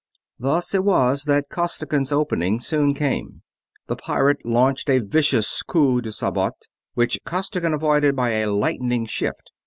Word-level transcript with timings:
Thus 0.39 0.73
it 0.73 0.83
was 0.83 1.25
that 1.25 1.49
Costigan's 1.51 2.11
opening 2.11 2.59
soon 2.59 2.95
came. 2.95 3.43
The 3.85 3.95
pirate 3.95 4.43
launched 4.43 4.89
a 4.89 4.97
vicious 4.97 5.61
coup 5.61 6.01
de 6.01 6.11
sabot, 6.11 6.55
which 6.95 7.19
Costigan 7.23 7.75
avoided 7.75 8.15
by 8.15 8.31
a 8.31 8.51
lightning 8.51 9.05
shift. 9.05 9.51